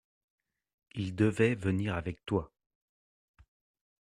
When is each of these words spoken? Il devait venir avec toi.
Il 0.95 1.13
devait 1.15 1.53
venir 1.53 1.93
avec 1.95 2.25
toi. 2.25 2.51